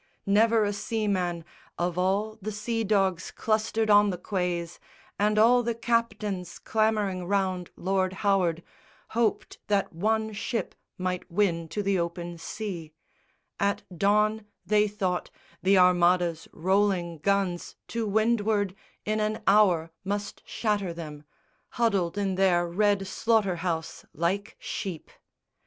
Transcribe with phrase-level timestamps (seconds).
[0.25, 1.45] Never a seaman
[1.77, 4.79] Of all the sea dogs clustered on the quays,
[5.19, 8.63] And all the captains clamouring round Lord Howard,
[9.09, 12.93] Hoped that one ship might win to the open sea:
[13.59, 15.29] At dawn, they thought,
[15.61, 18.73] the Armada's rolling guns To windward,
[19.05, 21.25] in an hour, must shatter them,
[21.77, 25.11] Huddled in their red slaughter house like sheep.